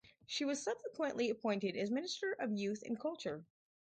[0.25, 3.45] She was subsequently appointed as Minister of Youth and Culture.